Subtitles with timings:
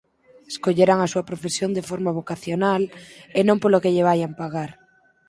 [0.51, 2.81] escollerán a súa profesión de forma vocacional,
[3.39, 4.71] e non polo que lle vaian pagar.